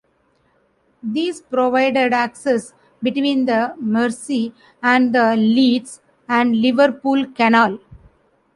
[1.03, 7.77] These provided access between the Mersey and the Leeds and Liverpool Canal.